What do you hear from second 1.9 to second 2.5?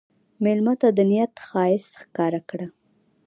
ښکاره